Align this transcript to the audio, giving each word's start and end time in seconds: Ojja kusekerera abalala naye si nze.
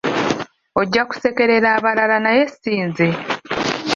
Ojja 0.81 1.03
kusekerera 1.11 1.67
abalala 1.79 2.17
naye 2.25 2.43
si 2.57 2.73
nze. 2.87 3.07